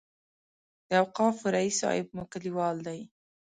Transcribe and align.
د 0.87 0.91
اوقافو 1.03 1.45
رئیس 1.55 1.75
صاحب 1.81 2.07
مو 2.15 2.23
کلیوال 2.31 2.77
دی. 2.87 2.99